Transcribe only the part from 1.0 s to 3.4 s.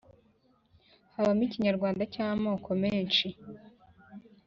habamo Ikinyarwanda cy’amoko menshi